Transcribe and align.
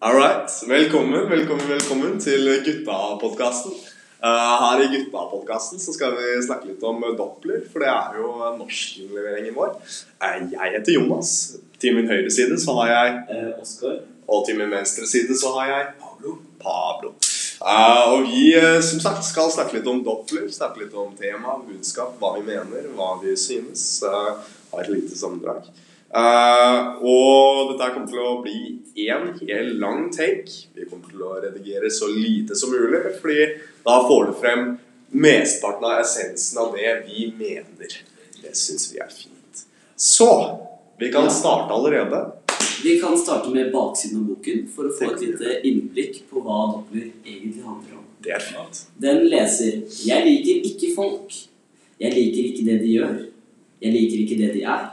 All 0.00 0.14
right. 0.14 0.50
Velkommen, 0.68 1.28
velkommen, 1.30 1.68
velkommen 1.68 2.20
til 2.20 2.62
Gutta-podkasten. 2.64 3.72
her 4.22 4.82
i 4.82 4.86
Gutta-podkasten 4.92 5.80
så 5.82 5.92
skal 5.92 6.12
vi 6.14 6.36
snakke 6.46 6.68
litt 6.68 6.84
om 6.86 7.02
Doppler, 7.18 7.64
for 7.72 7.82
det 7.82 7.88
er 7.90 8.20
jo 8.20 8.28
norskinnleveringen 8.60 9.56
vår. 9.56 9.72
Eh, 10.22 10.36
jeg 10.52 10.74
heter 10.76 10.94
Jonas. 10.94 11.32
Til 11.82 11.96
min 11.96 12.06
høyre 12.06 12.30
side 12.30 12.60
så 12.62 12.76
har 12.78 12.92
jeg 12.92 13.16
Eh, 13.30 13.50
Oskar. 13.62 13.98
Og 14.28 14.46
til 14.46 14.58
min 14.60 14.70
venstre 14.70 15.06
side 15.06 15.34
så 15.34 15.50
har 15.58 15.66
jeg 15.66 15.90
Pablo. 15.98 16.36
Pablo. 16.62 17.12
Uh, 17.58 18.12
og 18.12 18.30
vi 18.30 18.54
eh, 18.54 18.80
som 18.80 19.00
sagt 19.00 19.24
skal 19.24 19.50
snakke 19.50 19.80
litt 19.80 19.90
om 19.90 20.04
Doppler, 20.04 20.46
snakke 20.46 20.84
litt 20.84 20.94
om 20.94 21.10
tema, 21.18 21.58
budskap, 21.66 22.14
hva 22.20 22.36
vi 22.38 22.46
mener, 22.46 22.86
hva 22.94 23.16
vi 23.18 23.34
synes. 23.34 24.04
Uh, 24.06 24.38
har 24.70 24.86
et 24.86 24.94
lite 24.94 25.18
sammendrag. 25.18 25.66
Eh, 26.08 26.78
og 27.04 27.74
dette 27.74 27.90
kommer 27.92 28.08
til 28.08 28.22
å 28.24 28.36
bli 28.40 28.60
én 29.04 29.32
hel 29.42 29.74
lang 29.80 30.08
take. 30.14 30.68
Vi 30.74 30.86
kommer 30.88 31.10
til 31.10 31.24
å 31.24 31.36
redigere 31.42 31.90
så 31.92 32.08
lite 32.12 32.56
som 32.56 32.72
mulig, 32.72 33.02
fordi 33.20 33.50
da 33.84 33.98
får 34.08 34.30
du 34.30 34.38
frem 34.40 34.64
mesteparten 35.10 35.84
av 35.84 36.00
essensen 36.02 36.62
av 36.64 36.72
det 36.76 36.94
vi 37.06 37.28
mener. 37.36 38.00
Det 38.40 38.56
syns 38.56 38.88
vi 38.92 39.02
er 39.04 39.12
fint. 39.12 39.64
Så 39.96 40.30
vi 40.98 41.12
kan 41.12 41.30
starte 41.30 41.74
allerede. 41.76 42.24
Vi 42.82 43.00
kan 43.00 43.18
starte 43.18 43.50
med 43.50 43.72
baksiden 43.72 44.22
av 44.22 44.28
boken 44.30 44.66
for 44.74 44.88
å 44.88 44.94
få 44.94 45.12
et 45.12 45.24
lite 45.26 45.56
innblikk 45.66 46.22
på 46.30 46.40
hva 46.44 46.68
Doppler 46.72 47.08
egentlig 47.26 47.64
handler 47.64 47.98
om. 47.98 48.04
Det 48.22 48.32
er 48.34 48.42
fint. 48.42 48.84
Den 48.98 49.24
leser 49.30 49.82
Jeg 50.06 50.24
liker 50.24 50.68
ikke 50.70 50.94
folk. 50.96 51.34
Jeg 51.98 52.14
liker 52.14 52.52
ikke 52.52 52.66
det 52.68 52.78
de 52.84 52.94
gjør. 52.94 53.18
Jeg 53.82 53.94
liker 53.94 54.22
ikke 54.24 54.38
det 54.38 54.52
de 54.54 54.62
er. 54.62 54.86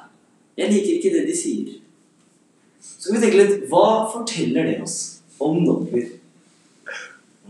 Jeg 0.55 0.71
liker 0.71 0.93
ikke 0.97 1.13
det 1.15 1.25
de 1.27 1.35
sier. 1.37 1.73
Så 2.85 3.09
kan 3.09 3.17
vi 3.17 3.25
tenke 3.25 3.41
litt 3.41 3.65
Hva 3.71 3.87
forteller 4.13 4.69
det 4.69 4.77
oss 4.85 4.97
om 5.43 5.59
Doppler? 5.65 6.07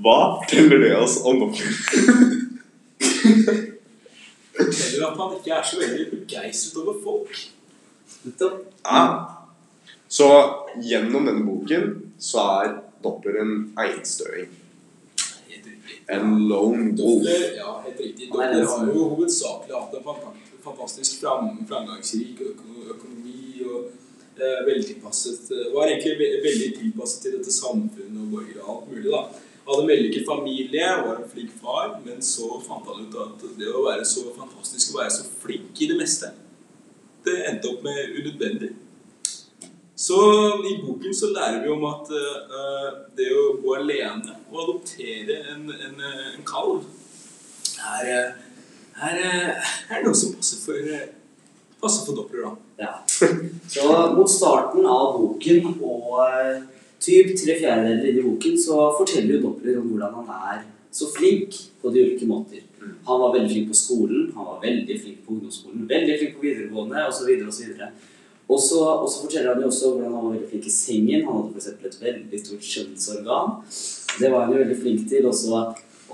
Hva 0.01 0.15
forteller 0.39 0.81
det 0.83 0.95
oss 0.97 1.19
om 1.23 1.39
dere? 1.43 1.69
forteller 4.55 5.05
at 5.07 5.19
han 5.21 5.35
ikke 5.37 5.53
er 5.55 5.67
så 5.67 5.79
veldig 5.81 6.07
begeistret 6.11 6.81
over 6.81 6.97
folk. 7.03 7.39
Ja. 8.85 9.05
Så 10.09 10.27
gjennom 10.83 11.27
denne 11.29 11.45
boken 11.45 11.87
så 12.21 12.45
er 12.63 12.75
Doppler 13.03 13.41
en 13.43 13.55
einstøing. 13.79 14.49
En 16.09 16.35
lone 16.49 16.91
wolf. 16.97 17.29
Ja, 17.57 17.79
helt 17.85 17.99
riktig. 18.01 18.27
Er 18.27 18.33
Doppler 18.33 18.67
har 18.71 18.91
jo 18.91 19.07
hovedsakelig 19.13 19.75
hatt 19.77 19.95
en 19.99 20.03
fanta- 20.05 20.33
fantastisk 20.65 21.21
fram, 21.21 21.51
framgangsrik 21.69 22.41
økonomi 22.41 23.63
og 23.65 23.89
eh, 24.37 24.61
veltilpasset 24.67 25.51
eh, 25.55 25.67
Var 25.73 25.91
egentlig 25.91 26.15
ve 26.19 26.29
veldig 26.45 26.69
tilpasset 26.79 27.25
til 27.25 27.35
dette 27.37 27.53
samfunnet 27.53 28.21
og 28.21 28.31
borgere 28.33 28.63
og 28.63 28.71
alt 28.75 28.87
mulig. 28.93 29.11
da. 29.11 29.21
Hadde 29.65 29.81
en 29.81 29.89
vellykket 29.89 30.27
familie, 30.29 30.87
var 31.05 31.21
en 31.21 31.29
flink 31.29 31.53
far, 31.61 31.95
men 32.05 32.21
så 32.21 32.49
fant 32.65 32.89
han 32.89 33.05
ut 33.05 33.15
at 33.23 33.45
det 33.57 33.69
å 33.71 33.85
være 33.85 34.05
så 34.05 34.27
fantastisk 34.35 34.93
og 34.93 35.01
være 35.01 35.13
så 35.15 35.29
flink 35.41 35.81
i 35.81 35.87
det 35.89 35.97
meste, 35.97 36.29
det 37.25 37.39
endte 37.49 37.71
opp 37.71 37.81
med 37.85 38.19
unødvendig. 38.19 38.75
Så 39.97 40.19
i 40.69 40.75
boken 40.83 41.15
så 41.17 41.31
lærer 41.31 41.63
vi 41.63 41.71
om 41.73 41.85
at 41.87 42.11
uh, 42.11 42.89
det 43.17 43.29
å 43.31 43.45
gå 43.63 43.77
alene 43.79 44.35
og 44.51 44.59
adoptere 44.65 45.39
en, 45.53 45.63
en, 45.71 46.01
en 46.35 46.45
kalv 46.45 46.83
er, 47.79 48.09
eh, 48.11 48.44
er, 49.01 49.17
det 49.89 49.97
er 49.97 50.05
noe 50.05 50.15
som 50.17 50.35
passer 50.37 50.61
for, 50.63 50.93
eh, 50.95 51.09
passer 51.81 52.05
for 52.07 52.17
Doppler, 52.17 52.45
da. 52.45 52.53
Ja. 52.77 52.93
Så 53.67 53.89
mot 54.15 54.29
starten 54.31 54.85
av 54.87 55.17
boken 55.17 55.75
og 55.79 56.21
eh, 56.25 56.63
typ 57.03 57.33
tre 57.37 57.57
fjerdedeler 57.59 58.07
inni 58.09 58.23
i 58.23 58.25
boken 58.25 58.57
så 58.59 58.89
forteller 58.97 59.37
jo 59.37 59.43
Doppler 59.49 59.81
om 59.81 59.91
hvordan 59.91 60.15
han 60.21 60.31
er 60.53 60.63
så 60.95 61.09
flink 61.11 61.57
på 61.81 61.91
de 61.91 62.03
ulike 62.05 62.27
måter. 62.29 62.63
Han 63.05 63.21
var 63.21 63.33
veldig 63.33 63.51
flink 63.51 63.71
på 63.71 63.77
skolen, 63.77 64.27
han 64.35 64.45
var 64.45 64.59
veldig 64.61 64.99
flink 65.01 65.23
på 65.25 65.33
ungdomsskolen, 65.33 65.87
veldig 65.89 66.19
flink 66.19 66.35
på 66.37 66.45
videregående 66.45 67.07
osv. 67.09 67.31
Og 68.45 68.59
så 68.61 68.79
og 68.85 69.09
så 69.09 69.23
forteller 69.25 69.53
han 69.53 69.63
jo 69.63 69.71
også 69.71 69.91
hvordan 69.91 70.13
han 70.13 70.23
var 70.25 70.35
veldig 70.35 70.49
flink 70.53 70.69
i 70.69 70.71
sengen. 70.71 71.25
Han 71.25 71.41
hadde 71.41 71.57
f.eks. 71.57 71.97
et 71.97 71.99
veldig 72.05 72.41
stort 72.45 72.69
kjønnsorgan. 72.71 73.57
Det 74.19 74.31
var 74.31 74.45
han 74.45 74.53
jo 74.53 74.61
veldig 74.61 74.79
flink 74.83 75.09
til. 75.09 75.27
Også, 75.27 75.63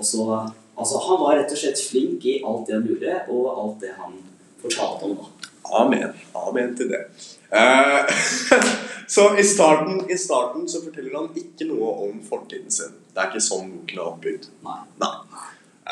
og 0.00 0.08
så 0.08 0.61
Altså, 0.74 0.98
han 1.04 1.20
var 1.20 1.36
rett 1.36 1.52
og 1.52 1.60
slett 1.60 1.80
flink 1.84 2.24
i 2.26 2.38
alt 2.46 2.66
det 2.68 2.78
han 2.78 2.88
gjorde, 2.88 3.16
og 3.28 3.48
alt 3.52 3.80
det 3.84 3.92
han 3.98 4.18
fortalte 4.62 5.08
om, 5.10 5.16
da. 5.20 5.50
Amen. 5.72 6.12
Amen 6.32 6.76
til 6.76 6.90
det. 6.90 7.04
Eh, 7.52 8.14
så 9.06 9.38
i 9.38 9.44
starten, 9.44 10.10
i 10.10 10.18
starten 10.18 10.68
så 10.68 10.82
forteller 10.84 11.16
han 11.18 11.28
ikke 11.36 11.68
noe 11.68 11.92
om 12.06 12.18
fortiden 12.26 12.72
sin. 12.72 12.94
Det 13.12 13.20
er 13.20 13.30
ikke 13.30 13.44
sånn 13.44 13.70
boken 13.74 14.00
er 14.00 14.08
oppbygd. 14.08 14.48
Nei. 14.64 15.12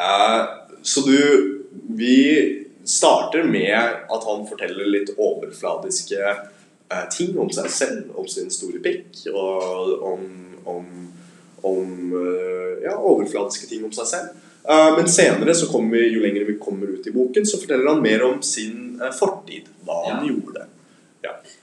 Eh, 0.00 0.42
så 0.82 1.04
du 1.06 1.16
Vi 1.70 2.16
starter 2.88 3.44
med 3.46 3.76
at 3.76 4.24
han 4.26 4.46
forteller 4.48 4.88
litt 4.88 5.12
overfladiske 5.16 6.20
eh, 6.24 7.04
ting 7.12 7.36
om 7.38 7.50
seg 7.52 7.68
selv, 7.70 8.14
om 8.18 8.26
sin 8.28 8.50
store 8.50 8.80
pikk, 8.82 9.12
og 9.30 10.06
om, 10.14 10.24
om, 10.64 10.86
om 11.68 12.16
Ja, 12.80 12.96
overfladiske 12.96 13.68
ting 13.68 13.84
om 13.84 13.92
seg 13.94 14.08
selv. 14.08 14.46
Eh, 14.70 14.90
men 14.96 15.08
senere, 15.10 15.54
så 15.54 15.66
kommer 15.72 15.96
vi, 15.98 16.12
jo 16.14 16.20
lenger 16.22 16.44
vi 16.46 16.58
kommer 16.62 16.86
ut 16.86 17.06
i 17.06 17.12
boken, 17.14 17.46
så 17.46 17.58
forteller 17.58 17.88
han 17.90 18.02
mer 18.04 18.22
om 18.22 18.42
sin 18.42 19.00
eh, 19.02 19.10
fortid. 19.18 19.70
Hva 19.86 20.04
han 20.06 20.26
Ja. 20.26 20.32
gjorde. 20.32 20.66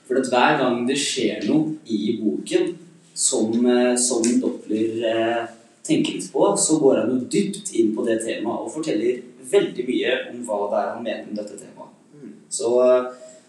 For 0.08 0.16
at 0.16 0.28
hver 0.32 0.58
gang 0.58 0.86
det 0.88 0.96
skjer 0.96 1.42
noe 1.48 1.74
i 1.84 2.18
boken 2.20 2.70
som, 3.14 3.52
eh, 3.66 3.94
som 3.96 4.22
Doppler 4.40 5.02
eh, 5.04 5.46
tenker 5.84 6.14
litt 6.16 6.30
på, 6.32 6.44
så 6.56 6.78
går 6.80 7.02
han 7.02 7.10
jo 7.12 7.26
dypt 7.28 7.72
inn 7.76 7.94
på 7.96 8.04
det 8.06 8.20
temaet 8.24 8.64
og 8.64 8.72
forteller 8.72 9.20
veldig 9.50 9.84
mye 9.88 10.14
om 10.30 10.44
hva 10.46 10.60
det 10.70 10.78
er 10.80 10.88
han 10.94 11.04
mener 11.04 11.28
om 11.28 11.36
dette 11.36 11.58
temaet. 11.60 11.92
Mm. 12.14 12.32
Så 12.48 12.70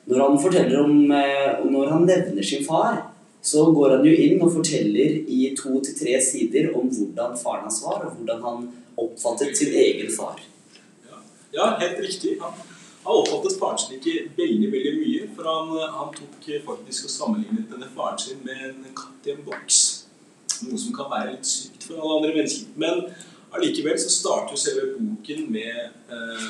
når 0.09 0.23
han 0.25 0.39
forteller 0.41 0.83
om 0.83 1.11
eh, 1.11 1.63
Når 1.69 1.89
han 1.93 2.05
nevner 2.05 2.43
sin 2.43 2.65
far, 2.65 2.99
så 3.41 3.69
går 3.75 3.97
han 3.97 4.05
jo 4.05 4.11
inn 4.11 4.41
og 4.41 4.51
forteller 4.57 5.19
i 5.31 5.53
to 5.55 5.79
til 5.79 5.95
tre 5.95 6.19
sider 6.21 6.73
om 6.75 6.89
hvordan 6.91 7.37
faren 7.39 7.67
hans 7.67 7.83
var, 7.85 8.03
og 8.07 8.17
hvordan 8.17 8.41
han 8.43 8.67
oppfattet 9.05 9.57
sin 9.57 9.73
egen 9.73 10.11
far. 10.15 10.41
Ja, 11.51 11.77
helt 11.79 11.99
riktig. 11.99 12.37
Han, 12.41 12.53
han 13.03 13.21
oppfattet 13.21 13.59
faren 13.59 13.79
sin 13.81 13.97
ikke 13.97 14.27
veldig 14.37 14.69
veldig 14.73 14.93
mye, 14.99 15.29
for 15.35 15.49
han, 15.49 15.71
han 15.95 16.13
tok 16.17 16.49
faktisk 16.65 17.07
og 17.07 17.15
sammenlignet 17.15 17.71
denne 17.71 17.89
faren 17.95 18.21
sin 18.21 18.43
med 18.45 18.67
en 18.69 18.93
katt 18.97 19.29
i 19.29 19.33
en 19.33 19.43
boks. 19.47 19.81
Noe 20.67 20.79
som 20.81 20.93
kan 20.95 21.09
være 21.11 21.33
litt 21.33 21.47
sykt 21.47 21.87
for 21.87 22.01
alle 22.01 22.19
andre 22.19 22.35
mennesker. 22.35 22.73
Men 22.81 23.05
allikevel 23.55 23.97
så 24.01 24.11
starter 24.13 24.55
jo 24.55 24.61
selve 24.61 24.89
boken 24.97 25.45
med 25.53 25.77
eh, 26.11 26.49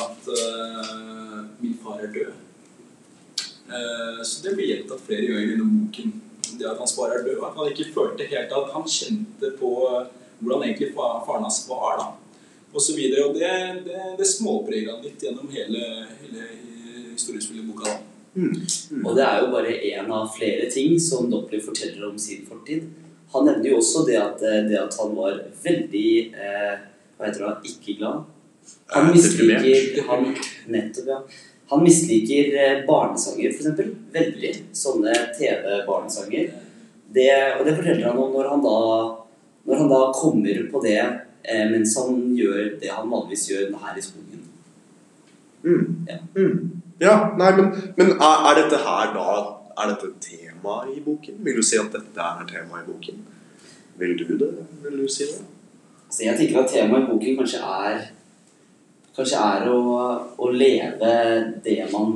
at 0.00 0.30
eh, 0.34 1.36
min 1.60 1.76
far 1.82 2.00
er 2.02 2.14
død. 2.14 2.32
Eh, 3.70 4.22
så 4.24 4.42
det 4.46 4.56
blir 4.56 4.72
gjentatt 4.72 5.04
flere 5.06 5.28
ganger 5.28 5.52
gjennom 5.52 5.76
boken. 5.82 6.16
Det 6.50 6.66
at 6.66 6.80
hans 6.82 6.96
far 6.96 7.14
er 7.14 7.22
død, 7.24 7.44
at 7.46 7.60
han 7.60 7.70
ikke 7.70 7.92
følte 7.94 8.26
helt 8.30 8.56
at 8.56 8.72
han 8.74 8.88
kjente 8.90 9.52
på 9.60 9.74
hvordan 10.40 10.66
egentlig 10.66 10.90
faren 10.96 11.46
hans 11.46 11.62
var. 11.68 12.00
da 12.00 12.10
og 12.72 12.82
så 12.82 12.96
videre. 12.96 13.26
Og 13.26 13.34
det, 13.34 13.50
det, 13.86 13.98
det 14.18 14.28
småpreger 14.28 14.94
han 14.94 15.04
litt 15.04 15.22
gjennom 15.24 15.50
hele, 15.52 16.06
hele 16.22 16.46
historiespillerboka. 17.12 17.98
Mm. 18.34 18.52
Mm. 18.54 19.04
Og 19.04 19.14
det 19.18 19.26
er 19.26 19.42
jo 19.42 19.52
bare 19.54 19.76
én 19.90 20.10
av 20.14 20.30
flere 20.36 20.68
ting 20.70 20.98
som 21.02 21.30
Doppler 21.30 21.62
forteller 21.64 22.06
om 22.08 22.18
sin 22.18 22.44
fortid. 22.48 22.86
Han 23.34 23.46
nevner 23.46 23.72
jo 23.72 23.78
også 23.78 24.04
det 24.06 24.18
at, 24.18 24.42
eh, 24.42 24.62
det 24.70 24.78
at 24.78 24.96
han 24.98 25.14
var 25.14 25.38
veldig 25.62 26.10
eh, 26.34 26.76
Hva 27.18 27.28
heter 27.28 27.44
det? 27.44 27.70
Ikke 27.74 27.98
glad. 28.00 28.22
Han 28.94 29.10
Eh, 29.10 29.14
misliker 29.14 30.06
han, 30.08 30.30
Nettopp, 30.66 31.06
ja. 31.06 31.18
Han 31.70 31.84
misliker 31.84 32.54
eh, 32.58 32.80
barnesanger, 32.86 33.52
f.eks. 33.52 33.90
Veldig. 34.14 34.50
Sånne 34.74 35.14
TV-barnesanger. 35.36 36.50
Det, 37.10 37.30
og 37.58 37.66
det 37.66 37.76
forteller 37.76 38.08
han 38.08 38.18
om 38.18 38.32
når 38.34 38.48
han 38.50 38.64
da, 38.64 38.78
når 39.64 39.82
han 39.82 39.90
da 39.92 40.00
kommer 40.16 40.62
på 40.72 40.82
det 40.84 40.98
eh, 41.00 41.66
mens 41.70 41.96
han 41.98 42.20
gjør 42.36 42.76
det 42.80 42.92
han 42.92 43.10
vanligvis 43.10 43.48
gjør 43.50 43.74
her 43.84 43.98
i 43.98 44.04
skogen. 44.04 44.44
Mm. 45.62 46.06
Ja. 46.08 46.18
Mm. 46.36 46.82
ja, 47.00 47.16
nei, 47.36 47.50
men, 47.56 47.72
men 47.98 48.14
er, 48.16 48.44
er 48.48 48.62
dette 48.62 48.78
her 48.80 49.10
da 49.12 49.24
Er 49.80 49.90
dette 49.90 50.08
tema 50.24 50.78
i 50.88 51.02
boken? 51.04 51.36
Vil 51.44 51.56
du 51.60 51.64
si 51.64 51.76
at 51.80 51.92
dette 51.92 52.24
er 52.24 52.48
tema 52.48 52.80
i 52.80 52.86
boken? 52.88 53.20
Vil 54.00 54.16
du 54.18 54.24
det? 54.40 54.48
Vil 54.82 54.98
du 55.02 55.08
si 55.08 55.28
det? 55.28 55.44
Så 56.10 56.24
jeg 56.24 56.36
tenker 56.36 56.62
at 56.62 56.72
temaet 56.72 57.04
i 57.06 57.10
boken 57.12 57.38
kanskje 57.38 57.60
er 57.60 58.00
Kanskje 59.16 59.40
er 59.40 59.68
å, 59.68 59.78
å 60.38 60.50
leve 60.54 61.14
det 61.64 61.78
man 61.92 62.12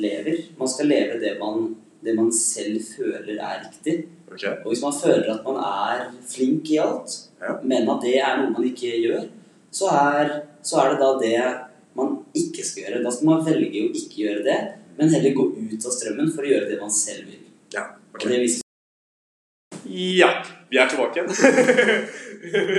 lever. 0.00 0.38
Man 0.58 0.70
skal 0.70 0.88
leve 0.90 1.18
det 1.20 1.36
man, 1.38 1.68
det 2.02 2.14
man 2.16 2.30
selv 2.34 2.80
føler 2.86 3.36
er 3.36 3.60
riktig. 3.66 3.98
Ok? 4.32 4.44
Og 4.64 4.72
hvis 4.72 4.82
man 4.82 4.94
føler 4.96 5.28
at 5.34 5.44
man 5.46 5.58
er 5.62 6.06
flink 6.28 6.70
i 6.70 6.78
alt, 6.82 7.18
Ja. 7.42 7.56
men 7.62 7.88
at 7.90 8.02
det 8.02 8.16
er 8.20 8.36
noe 8.40 8.52
man 8.54 8.64
ikke 8.64 8.92
gjør, 9.02 9.26
så 9.72 9.88
er, 9.90 10.32
så 10.62 10.80
er 10.82 10.90
det 10.92 10.98
da 11.00 11.10
det 11.20 11.42
man 11.96 12.18
ikke 12.34 12.64
skal 12.64 12.84
gjøre. 12.84 13.02
Da 13.04 13.10
skal 13.10 13.28
man 13.28 13.44
velge 13.46 13.82
å 13.86 13.92
ikke 13.92 14.22
gjøre 14.24 14.44
det, 14.46 14.58
men 14.98 15.12
heller 15.12 15.34
gå 15.36 15.48
ut 15.56 15.86
av 15.88 15.96
strømmen 15.96 16.32
for 16.32 16.44
å 16.44 16.52
gjøre 16.52 16.70
det 16.70 16.80
man 16.80 16.92
selv 16.92 17.26
vil. 17.28 17.42
Ja. 17.74 17.86
okay. 18.14 18.24
Og 18.24 18.30
det 18.32 18.40
viser 18.46 18.60
Ja, 19.92 20.30
vi 20.70 20.78
er 20.78 20.88
tilbake 20.88 21.20
igjen. 21.20 21.32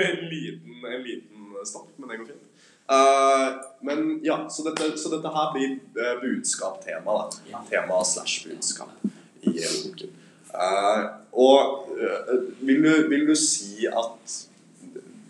en, 0.10 0.24
liten, 0.32 0.86
en 0.88 1.04
liten 1.04 1.68
stopp, 1.68 1.92
men 1.98 2.10
det 2.10 2.18
går 2.22 2.32
fint. 2.32 2.50
Uh, 2.94 3.62
men 3.82 4.20
ja, 4.24 4.42
så 4.52 4.66
dette, 4.68 4.90
så 5.00 5.12
dette 5.14 5.30
her 5.32 5.52
blir 5.54 5.78
uh, 6.00 6.16
budskap-tema. 6.22 7.16
da. 7.22 7.44
Ja. 7.52 7.62
Tema 7.70 8.02
slash 8.06 8.48
budskap 8.48 8.92
i 9.42 9.54
boken. 9.54 10.23
Eh, 10.54 11.04
og 11.34 11.90
eh, 11.98 12.34
vil, 12.62 12.84
du, 12.84 13.08
vil 13.10 13.28
du 13.28 13.36
si 13.38 13.88
at 13.90 14.36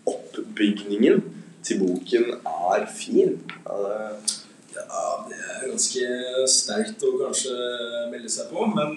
oppbygningen 0.06 1.22
til 1.64 1.80
boken 1.80 2.34
er 2.44 2.88
fin? 2.92 3.38
Eh, 3.66 4.32
Ja, 4.74 5.02
det 5.28 5.36
er 5.38 5.68
ganske 5.70 6.46
sterkt 6.50 7.04
å 7.06 7.12
kanskje 7.20 7.52
melde 8.10 8.28
seg 8.28 8.48
på, 8.50 8.64
men 8.74 8.96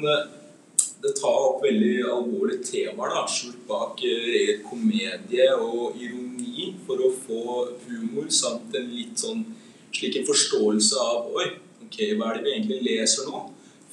det 1.03 1.11
tar 1.19 1.37
opp 1.51 1.61
veldig 1.61 1.99
alvorlige 2.01 2.65
temaer 2.65 3.13
da, 3.13 3.21
skjult 3.29 3.59
bak 3.69 4.01
ren 4.01 4.63
komedie 4.65 5.45
og 5.53 5.99
ironi 6.01 6.71
for 6.87 7.05
å 7.05 7.11
få 7.13 7.43
humor 7.85 8.25
samt 8.33 8.73
en 8.73 8.89
litt 8.89 9.21
sånn 9.21 9.45
slik 9.93 10.17
en 10.17 10.27
forståelse 10.27 10.97
av 10.97 11.29
Oi, 11.37 11.47
ok, 11.85 12.01
hva 12.17 12.31
er 12.31 12.39
det 12.39 12.47
vi 12.47 12.55
egentlig 12.55 12.81
leser 12.89 13.29
nå? 13.29 13.45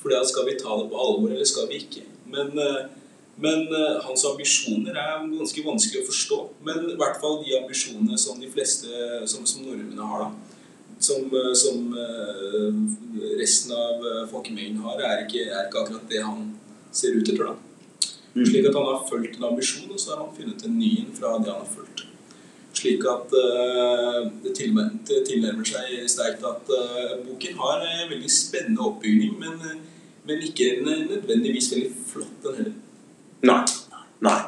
At 0.05 0.29
Skal 0.29 0.49
vi 0.49 0.59
ta 0.61 0.75
det 0.81 0.91
på 0.91 1.01
alvor, 1.01 1.31
eller 1.33 1.49
skal 1.49 1.69
vi 1.69 1.85
ikke? 1.85 2.09
Men, 2.31 2.59
eh, 2.59 2.87
men 3.37 3.67
eh, 3.69 4.01
hans 4.07 4.25
ambisjoner 4.29 4.97
er 4.97 5.29
ganske 5.29 5.67
vanskelig 5.67 6.03
å 6.03 6.09
forstå. 6.09 6.41
Men 6.67 6.91
i 6.93 6.99
hvert 6.99 7.21
fall 7.23 7.41
de 7.45 7.57
ambisjonene 7.61 8.19
som 8.21 8.41
de 8.41 8.51
fleste 8.51 8.91
som, 9.31 9.47
som 9.47 9.65
nordmennene 9.67 10.11
har. 10.13 10.29
da 10.29 10.55
som, 11.05 11.25
eh, 11.25 11.53
som 11.55 11.97
resten 13.39 13.73
av 13.77 14.05
folkemengden 14.31 14.81
har, 14.87 15.01
er 15.03 15.25
ikke, 15.27 15.43
er 15.51 15.67
ikke 15.67 15.83
akkurat 15.83 16.09
det 16.09 16.23
han 16.25 16.55
ser 16.93 17.19
ut 17.19 17.29
etter. 17.29 17.45
da. 17.45 17.57
Mm. 18.35 18.47
Slik 18.49 18.69
at 18.69 18.75
han 18.75 18.89
har 18.89 19.07
fulgt 19.09 19.37
en 19.39 19.49
ambisjon, 19.51 19.91
og 19.91 20.01
så 20.01 20.15
har 20.15 20.25
han 20.25 20.35
funnet 20.37 20.65
en 20.67 20.79
ny 20.79 20.91
en 21.03 21.13
fra 21.15 21.37
det 21.39 21.53
han 21.53 21.61
har 21.61 21.71
fulgt. 21.71 22.07
Slik 22.75 23.05
at 23.07 23.31
uh, 23.31 24.25
det 24.43 24.55
tilnærmer, 24.59 25.67
seg 25.69 26.09
sterkt 26.11 26.43
at 26.43 26.73
uh, 26.75 27.13
boken 27.23 27.61
har 27.61 27.85
en 27.87 28.11
veldig 28.11 28.31
spennende 28.31 28.83
oppbygning, 28.89 29.37
men, 29.39 29.85
men 30.29 30.43
ikke 30.45 30.71
en 30.73 30.91
nødvendigvis 31.11 31.71
veldig 31.73 31.91
flott 32.11 32.45
den 32.45 32.61
heller. 32.61 32.77
Nei. 33.45 33.63
Nei. 34.25 34.41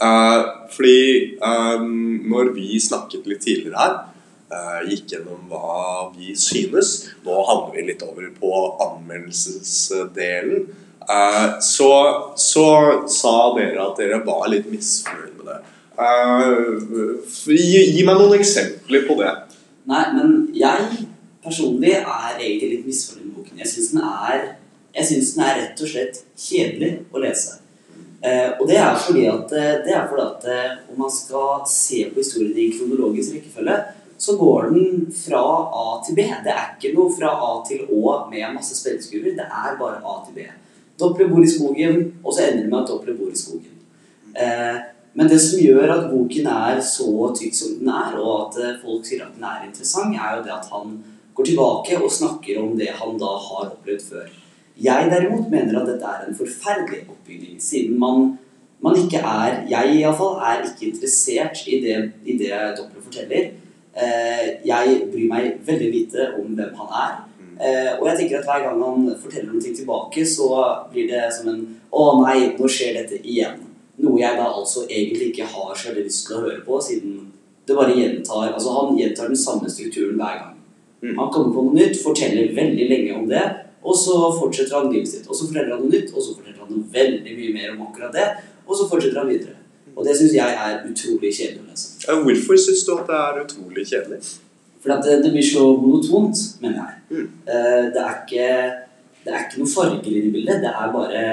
Uh, 0.00 0.42
fordi 0.72 1.00
eh, 1.36 1.82
når 2.32 2.54
vi 2.56 2.78
snakket 2.80 3.26
litt 3.28 3.42
tidligere 3.44 3.76
her, 3.76 3.96
uh, 4.48 4.78
gikk 4.88 5.12
gjennom 5.12 5.42
hva 5.50 6.06
vi 6.14 6.32
synes 6.40 7.10
Nå 7.26 7.34
handler 7.44 7.74
vi 7.74 7.84
litt 7.90 8.04
over 8.06 8.30
på 8.32 8.52
anmeldelsesdelen. 8.86 10.70
Uh, 11.04 11.58
så, 11.60 11.90
så 12.38 12.66
sa 13.12 13.34
dere 13.58 13.84
at 13.84 14.00
dere 14.00 14.22
var 14.24 14.48
litt 14.52 14.70
misfornøyd 14.72 15.36
med 15.36 15.52
det. 15.52 15.60
Eh, 16.00 16.80
gi, 17.44 17.80
gi 17.92 18.04
meg 18.06 18.16
noen 18.16 18.38
eksempler 18.38 19.04
på 19.08 19.18
det. 19.20 19.32
Nei, 19.90 20.04
men 20.14 20.36
jeg 20.56 21.04
personlig 21.44 21.96
er 21.98 22.38
egentlig 22.38 22.70
litt 22.76 22.88
misfornøyd 22.88 23.26
med 23.26 23.34
boken. 23.36 23.60
Jeg 23.60 23.72
syns 23.72 23.90
den 23.92 24.06
er 24.06 24.44
jeg 24.92 25.06
synes 25.06 25.34
den 25.34 25.44
er 25.46 25.58
rett 25.60 25.82
og 25.82 25.90
slett 25.90 26.22
kjedelig 26.38 26.92
å 27.12 27.22
lese. 27.22 27.60
Eh, 28.20 28.50
og 28.60 28.66
det 28.68 28.76
er 28.76 28.98
fordi 29.00 29.22
at, 29.30 29.52
eh, 29.56 29.78
det 29.84 29.94
er 29.96 30.08
fordi 30.10 30.26
at 30.26 30.44
eh, 30.52 30.72
om 30.92 30.98
man 31.06 31.12
skal 31.12 31.62
se 31.68 32.02
på 32.10 32.20
historien 32.20 32.58
i 32.58 32.68
kronologisk 32.74 33.38
rekkefølge, 33.38 33.76
så 34.20 34.34
går 34.36 34.68
den 34.74 35.06
fra 35.16 35.40
A 35.40 35.86
til 36.04 36.18
B. 36.18 36.26
Det 36.44 36.52
er 36.52 36.74
ikke 36.74 36.92
noe 36.92 37.08
fra 37.14 37.30
A 37.32 37.52
til 37.64 37.86
Å 37.88 38.16
med 38.28 38.52
masse 38.52 38.76
spilleskurer. 38.76 39.32
Det 39.38 39.46
er 39.46 39.78
bare 39.80 40.02
A 40.04 40.16
til 40.26 40.36
B. 40.36 40.44
Doppler 41.00 41.30
bor 41.30 41.40
i 41.40 41.48
skogen, 41.48 42.02
og 42.20 42.34
så 42.34 42.44
ender 42.44 42.66
det 42.66 42.68
med 42.68 42.82
at 42.82 42.90
Doppler 42.92 43.16
bor 43.16 43.30
i 43.32 43.40
skogen. 43.40 43.78
Men 45.16 45.26
det 45.26 45.38
som 45.40 45.58
gjør 45.58 45.94
at 45.94 46.10
boken 46.10 46.50
er 46.52 46.82
så 46.84 47.08
tykk 47.38 47.56
som 47.56 47.78
den 47.80 47.88
er, 47.88 48.18
og 48.20 48.52
at 48.52 48.82
folk 48.82 49.08
sier 49.08 49.24
at 49.24 49.32
den 49.38 49.48
er 49.48 49.64
interessant, 49.64 50.12
er 50.12 50.36
jo 50.36 50.44
det 50.44 50.52
at 50.52 50.68
han 50.68 50.92
går 51.34 51.48
tilbake 51.48 51.96
og 51.96 52.12
snakker 52.12 52.60
om 52.60 52.76
det 52.76 52.92
han 53.00 53.16
da 53.18 53.32
har 53.48 53.72
opplevd 53.72 54.04
før. 54.12 54.28
Jeg 54.80 55.10
derimot 55.12 55.50
mener 55.52 55.80
at 55.80 55.88
dette 55.88 56.12
er 56.12 56.26
en 56.26 56.36
forferdelig 56.36 57.02
oppbygging, 57.08 57.56
siden 57.62 57.98
man, 58.00 58.38
man 58.80 58.96
ikke 58.96 59.20
er 59.20 59.64
Jeg 59.68 59.96
iallfall 59.98 60.38
er 60.40 60.62
ikke 60.64 60.90
interessert 60.90 61.66
i 61.66 61.80
det, 61.84 61.98
i 62.24 62.38
det 62.40 62.52
Doppler 62.78 63.04
forteller. 63.04 63.50
Eh, 63.90 64.46
jeg 64.64 65.02
bryr 65.12 65.28
meg 65.28 65.50
veldig 65.66 65.90
lite 65.92 66.30
om 66.38 66.54
hvem 66.54 66.78
han 66.80 66.94
er. 67.04 67.18
Eh, 67.60 67.90
og 67.98 68.06
jeg 68.08 68.18
tenker 68.18 68.38
at 68.38 68.48
hver 68.48 68.62
gang 68.64 68.82
han 68.84 69.08
forteller 69.20 69.52
noe 69.52 69.74
tilbake, 69.74 70.24
så 70.24 70.48
blir 70.92 71.10
det 71.10 71.26
som 71.34 71.52
en 71.52 71.66
Å 71.90 72.02
nei, 72.22 72.52
nå 72.54 72.68
skjer 72.70 72.94
dette 73.00 73.16
igjen. 73.26 73.56
Noe 73.98 74.20
jeg 74.20 74.36
da 74.38 74.44
altså 74.46 74.84
egentlig 74.86 75.32
ikke 75.32 75.48
har 75.50 75.72
så 75.74 75.88
veldig 75.88 76.04
lyst 76.06 76.28
til 76.28 76.36
å 76.36 76.42
høre 76.44 76.60
på, 76.62 76.76
siden 76.86 77.16
det 77.66 77.74
bare 77.76 77.96
gjentar 77.98 78.52
Altså, 78.52 78.70
han 78.76 78.98
gjentar 78.98 79.26
den 79.28 79.40
samme 79.40 79.68
strukturen 79.68 80.14
hver 80.20 80.36
gang. 80.38 80.54
Mm. 81.02 81.16
Han 81.18 81.32
kommer 81.34 81.50
på 81.56 81.64
noe 81.66 81.74
nytt, 81.74 81.98
forteller 81.98 82.54
veldig 82.54 82.86
lenge 82.92 83.16
om 83.18 83.26
det, 83.28 83.42
og 83.80 83.96
så 83.96 84.16
fortsetter 84.36 84.76
han 84.76 84.90
livet 84.92 85.08
sitt. 85.08 85.28
Og 85.28 85.36
så 85.36 85.46
forteller 85.46 85.74
han 85.74 85.84
noe 85.84 85.92
nytt, 85.92 86.12
og 86.12 86.20
så 86.22 86.34
forteller 86.34 86.60
han 86.60 86.74
noe 86.74 86.92
veldig 86.92 87.36
mye 87.38 87.54
mer 87.54 87.72
om 87.74 87.86
akkurat 87.88 88.14
det, 88.16 88.28
og 88.66 88.76
så 88.76 88.88
fortsetter 88.90 89.22
han 89.22 89.30
videre. 89.30 89.56
Og 89.96 90.06
det 90.06 90.16
syns 90.16 90.36
jeg 90.36 90.58
er 90.66 90.84
utrolig 90.86 91.32
kjedelig 91.34 91.64
å 91.64 91.70
lese. 91.70 91.88
Eh, 92.06 92.20
Hvorfor 92.26 92.60
syns 92.60 92.84
du 92.86 92.92
at 92.94 93.08
det 93.08 93.18
er 93.20 93.40
utrolig 93.44 93.86
kjedelig? 93.88 94.20
For 94.80 94.94
at 94.94 95.04
det, 95.04 95.16
det 95.24 95.32
blir 95.34 95.44
så 95.44 95.64
monotont, 95.76 96.44
mener 96.62 96.78
jeg. 96.78 97.00
Mm. 97.10 97.24
Eh, 97.44 97.88
det, 97.94 98.04
er 98.04 98.20
ikke, 98.20 98.52
det 99.24 99.34
er 99.34 99.42
ikke 99.46 99.62
noe 99.62 99.72
farger 99.74 100.12
i 100.12 100.22
det 100.26 100.34
bildet. 100.36 100.62
Det 100.64 100.70
er 100.70 100.94
bare 100.94 101.24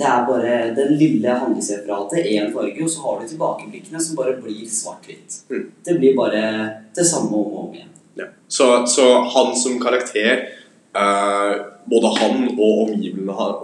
det 0.00 0.06
er 0.06 0.22
bare 0.24 0.52
den 0.74 0.94
lille 0.96 1.32
handlingsreferatet, 1.42 2.24
én 2.32 2.52
farge, 2.54 2.84
og 2.84 2.90
så 2.90 3.02
har 3.04 3.18
du 3.20 3.28
tilbakeblikkene 3.28 4.00
som 4.00 4.16
bare 4.16 4.38
blir 4.40 4.62
svart-hvitt. 4.70 5.42
Mm. 5.50 5.66
Det 5.84 5.96
blir 5.98 6.14
bare 6.16 6.42
det 6.96 7.04
samme 7.06 7.34
om 7.36 7.50
og 7.50 7.58
om 7.66 7.74
igjen. 7.74 7.90
Ja. 8.16 8.30
Så, 8.48 8.68
så 8.88 9.06
han 9.34 9.52
som 9.58 9.76
karakter, 9.82 10.46
eh, 10.96 11.52
både 11.90 12.12
han 12.18 12.46
og 12.56 12.94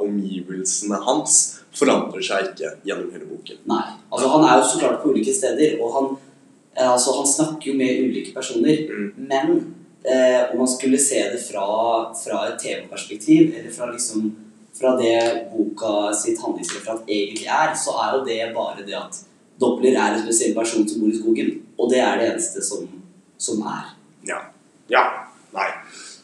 omgivelsene, 0.04 1.00
hans, 1.06 1.40
forandrer 1.76 2.24
seg 2.24 2.52
ikke 2.52 2.72
gjennom 2.88 3.10
hele 3.12 3.26
boken. 3.28 3.60
Nei. 3.68 3.82
Altså, 4.08 4.30
han 4.32 4.46
er 4.48 4.60
jo 4.60 4.68
så 4.70 4.80
klart 4.80 5.02
på 5.02 5.12
ulike 5.12 5.34
steder, 5.36 5.76
og 5.82 5.92
han, 5.96 6.08
eh, 6.76 6.88
altså, 6.88 7.18
han 7.18 7.28
snakker 7.28 7.72
jo 7.72 7.76
med 7.76 8.00
ulike 8.06 8.32
personer. 8.34 8.86
Mm. 8.88 9.12
Men 9.28 9.52
eh, 10.04 10.52
om 10.52 10.62
man 10.62 10.72
skulle 10.72 11.00
se 11.02 11.20
det 11.32 11.42
fra, 11.42 11.68
fra 12.16 12.46
et 12.48 12.58
TV-perspektiv, 12.62 13.52
eller 13.58 13.72
fra 13.74 13.90
liksom 13.92 14.32
fra 14.76 14.96
det 14.96 15.48
boka 15.52 16.12
sitt 16.12 16.40
handlingsreferat 16.42 17.08
egentlig 17.08 17.46
er, 17.48 17.72
så 17.74 17.94
er 18.02 18.16
jo 18.16 18.24
det 18.26 18.42
bare 18.56 18.84
det 18.84 18.96
at 18.98 19.22
Doppler 19.56 19.94
er 19.96 20.12
en 20.12 20.20
spesiell 20.20 20.52
person 20.52 20.84
som 20.88 21.00
bor 21.00 21.08
i 21.08 21.16
skogen. 21.16 21.54
Og 21.80 21.88
det 21.88 22.02
er 22.04 22.18
det 22.20 22.26
eneste 22.28 22.60
som, 22.64 22.82
som 23.40 23.62
er. 23.64 23.94
Ja. 24.28 24.42
ja. 24.92 25.04
Nei. 25.56 25.70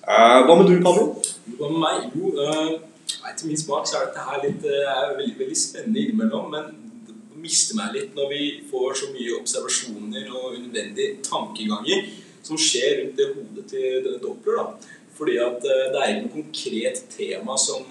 Eh, 0.02 0.40
hva 0.46 0.54
med 0.58 0.66
du, 0.66 0.80
Pablo? 0.82 1.12
Hva 1.58 1.68
med 1.70 1.78
meg? 1.78 2.06
Jo, 2.18 2.32
uh, 2.34 3.28
til 3.38 3.52
min 3.52 3.58
smak 3.60 3.86
så 3.86 4.00
er 4.00 4.08
dette 4.08 4.24
her 4.26 4.40
litt, 4.42 4.64
er 4.66 5.12
veldig, 5.14 5.36
veldig 5.38 5.58
spennende 5.58 6.02
innimellom, 6.02 6.48
men 6.50 6.72
det 7.06 7.38
mister 7.38 7.78
meg 7.78 7.94
litt 7.94 8.16
når 8.18 8.32
vi 8.32 8.48
får 8.70 8.96
så 8.98 9.10
mye 9.12 9.36
observasjoner 9.36 10.26
og 10.32 10.56
unødvendige 10.56 11.20
tankeganger 11.22 12.08
som 12.42 12.58
skjer 12.58 12.98
rundt 12.98 13.20
det 13.20 13.28
hodet 13.36 13.68
til 13.70 14.02
denne 14.02 14.18
Doppler. 14.24 14.58
da. 14.58 14.98
Fordi 15.14 15.38
at 15.44 15.62
uh, 15.70 15.86
det 15.94 16.02
er 16.02 16.10
ikke 16.10 16.24
noe 16.26 16.34
konkret 16.40 17.04
tema 17.14 17.58
som 17.68 17.86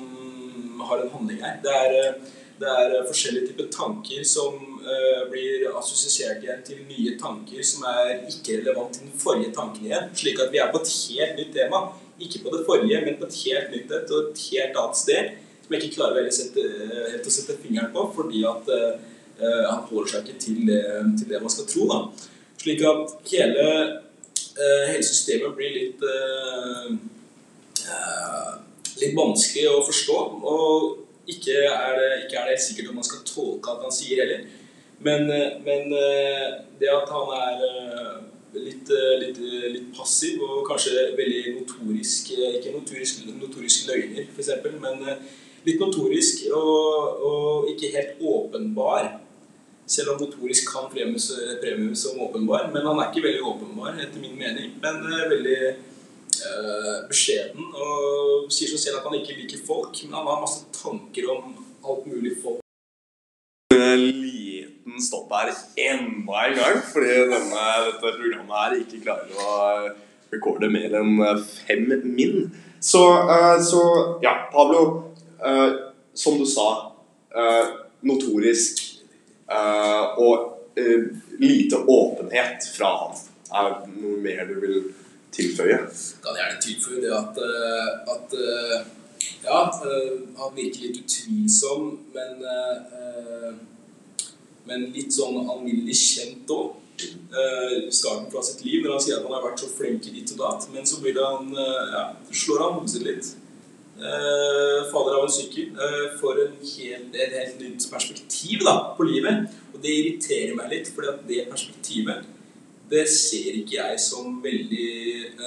har 0.83 1.05
en 1.05 1.15
handling 1.15 1.39
her. 1.45 1.61
Det 1.63 1.77
er, 1.79 2.19
det 2.59 2.75
er 2.75 2.97
forskjellige 3.07 3.53
typer 3.53 3.71
tanker 3.71 4.27
som 4.27 4.59
øh, 4.81 5.21
blir 5.31 5.67
assosiert 5.79 6.43
igjen 6.43 6.63
til 6.65 6.81
nye 6.89 7.17
tanker 7.21 7.63
som 7.65 7.85
er 7.89 8.25
ikke 8.29 8.59
relevant 8.61 8.95
til 8.95 9.07
den 9.07 9.19
forrige 9.23 9.53
tanken 9.55 9.85
igjen. 9.85 10.09
Slik 10.15 10.41
at 10.43 10.51
vi 10.53 10.61
er 10.61 10.71
på 10.73 10.81
et 10.81 10.91
helt 11.07 11.39
nytt 11.39 11.53
tema. 11.55 11.81
Ikke 12.21 12.43
på 12.43 12.53
det 12.53 12.65
forrige, 12.67 13.01
men 13.05 13.17
på 13.19 13.29
et 13.29 13.39
helt 13.45 13.71
nytt 13.75 13.95
et 13.97 14.11
og 14.13 14.31
et 14.31 14.43
helt 14.51 14.81
annet 14.83 14.97
sted. 15.03 15.31
Som 15.61 15.75
jeg 15.75 15.83
ikke 15.83 15.95
klarer 15.97 16.27
å 16.27 16.35
sette, 16.35 16.65
helt 17.13 17.29
å 17.29 17.33
sette 17.37 17.57
fingeren 17.63 17.93
på, 17.95 18.05
fordi 18.15 18.43
at 18.49 18.73
øh, 18.77 18.93
øh, 19.41 19.65
han 19.69 19.85
holder 19.89 20.13
seg 20.13 20.27
ikke 20.27 20.43
til 20.45 20.61
til 21.17 21.29
det 21.29 21.41
man 21.41 21.53
skal 21.55 21.69
tro. 21.69 21.87
Da. 21.91 21.99
Slik 22.61 22.83
at 22.85 23.15
hele, 23.31 23.67
øh, 24.61 24.83
hele 24.91 25.05
systemet 25.05 25.55
blir 25.57 25.71
litt 25.77 26.03
øh, 26.05 26.91
litt 29.01 29.15
vanskelig 29.17 29.69
å 29.71 29.85
forstå. 29.85 30.17
Og 30.51 31.31
ikke 31.31 31.55
er, 31.67 31.95
det, 31.97 32.09
ikke 32.25 32.41
er 32.41 32.49
det 32.51 32.59
sikkert 32.61 32.91
om 32.91 32.99
man 32.99 33.07
skal 33.07 33.23
tolke 33.27 33.73
at 33.73 33.85
han 33.85 33.95
sier 33.95 34.23
heller. 34.23 34.45
Men, 35.03 35.29
eh, 35.29 35.51
men 35.65 35.93
eh, 35.93 36.47
det 36.79 36.89
at 36.93 37.09
han 37.09 37.31
er 37.33 37.63
eh, 37.65 38.17
litt, 38.53 38.91
litt, 39.21 39.39
litt 39.73 39.87
passiv 39.97 40.43
og 40.45 40.65
kanskje 40.67 41.07
veldig 41.17 41.55
notorisk 41.55 42.33
Ikke 42.35 42.73
notorisk, 42.75 43.23
notorisk 43.39 43.87
løgner, 43.89 44.27
f.eks., 44.29 44.51
men 44.83 45.01
litt 45.65 45.81
notorisk 45.81 46.45
og, 46.57 47.25
og 47.25 47.69
ikke 47.71 47.93
helt 47.95 48.21
åpenbar. 48.21 49.11
Selv 49.89 50.13
om 50.13 50.21
notorisk 50.21 50.69
kan 50.71 50.89
premies, 50.91 51.29
premies 51.61 52.05
som 52.05 52.21
åpenbar. 52.23 52.69
Men 52.73 52.85
han 52.87 53.01
er 53.01 53.09
ikke 53.09 53.25
veldig 53.25 53.43
åpenbar, 53.45 53.97
etter 53.99 54.21
min 54.23 54.37
mening. 54.39 54.73
Men 54.83 55.01
veldig 55.05 55.57
øh, 55.67 56.97
beskjeden 57.09 57.73
og 57.73 58.51
sier 58.53 58.71
seg 58.73 58.85
selv 58.85 59.01
at 59.01 59.09
han 59.09 59.19
ikke 59.19 59.37
liker 59.41 59.65
folk, 59.67 60.01
men 60.05 60.17
han 60.19 60.29
har 60.31 60.43
masse 60.43 60.65
tanker 60.75 61.29
om 61.33 61.55
alt 61.81 62.09
mulig 62.09 62.37
folk. 62.43 62.61
Eh, 64.85 65.01
stopp 65.01 65.31
her 65.35 65.51
enda 65.89 66.45
en 66.47 66.57
gang. 66.57 66.81
Fordi 66.93 67.13
denne, 67.33 67.67
dette 67.87 68.15
programmet 68.17 68.57
her 68.57 68.79
ikke 68.79 69.03
klarer 69.05 69.37
å 69.37 69.59
rekorde 70.31 70.71
mer 70.71 70.95
enn 71.01 71.21
fem 71.45 71.87
min. 72.05 72.49
Så, 72.81 73.03
uh, 73.29 73.57
så 73.61 73.81
ja, 74.23 74.49
Pablo. 74.53 75.13
Uh, 75.41 75.91
som 76.13 76.37
du 76.37 76.45
sa, 76.45 76.91
uh, 77.33 77.81
notorisk 78.05 78.81
eh, 79.51 80.19
og 80.19 80.71
eh, 80.75 81.03
lite 81.39 81.75
åpenhet 81.75 82.65
fra 82.77 82.91
han. 82.97 83.21
Er 83.51 83.69
det 83.69 84.01
noe 84.01 84.17
mer 84.23 84.45
du 84.49 84.55
vil 84.63 84.79
tilføye? 85.35 85.79
kan 86.23 86.39
gjerne 86.39 86.61
tilføye 86.63 87.03
det 87.03 87.11
at, 87.15 87.41
eh, 87.45 87.91
at 88.15 88.35
eh, 88.37 88.77
ja, 89.45 89.61
eh, 89.85 90.15
han 90.39 90.55
virker 90.55 90.87
litt 90.87 91.01
utvilsom, 91.03 91.91
men, 92.15 92.41
eh, 92.55 93.51
men 94.69 94.89
litt 94.95 95.13
sånn 95.15 95.41
alminnelig 95.41 95.97
kjent 95.99 96.53
òg. 96.55 96.77
Uh, 97.01 97.87
starten 97.89 98.27
fra 98.29 98.43
sitt 98.45 98.59
liv, 98.65 98.83
når 98.83 98.93
han 98.93 99.01
sier 99.01 99.15
at 99.17 99.23
han 99.25 99.33
har 99.33 99.45
vært 99.45 99.63
så 99.63 99.69
flink 99.71 100.05
i 100.05 100.15
ditt 100.19 100.33
og 100.35 100.41
datt. 100.43 100.67
Men 100.73 100.85
så 100.85 100.99
blir 101.01 101.15
det 101.17 101.23
han, 101.25 101.47
uh, 101.55 101.93
ja, 101.95 102.03
slår 102.43 102.65
han 102.65 102.75
hodet 102.77 102.93
sitt 102.93 103.07
litt. 103.07 103.31
Uh, 104.01 104.89
fader 104.91 105.17
av 105.17 105.25
en 105.25 105.33
sykkel. 105.33 105.71
Uh, 105.77 106.11
får 106.21 106.43
en 106.43 106.59
helt, 106.59 107.15
et 107.15 107.39
helt 107.39 107.63
nytt 107.63 107.87
perspektiv 107.89 108.67
da, 108.67 108.75
på 108.97 109.07
livet. 109.09 109.49
Og 109.71 109.81
det 109.81 109.95
irriterer 109.97 110.53
meg 110.59 110.69
litt, 110.75 110.93
at 111.09 111.25
det 111.29 111.47
perspektivet 111.49 112.29
det 112.91 113.05
ser 113.07 113.55
ikke 113.55 113.77
jeg 113.77 113.99
som 114.03 114.39
veldig 114.43 114.87